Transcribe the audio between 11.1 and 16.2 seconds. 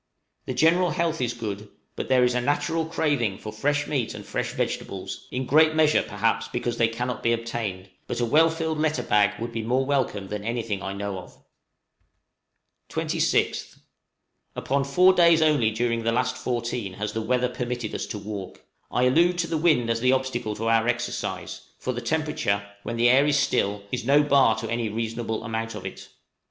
of. {COLD UNUSUALLY TRYING.} 26th. Upon four days only during the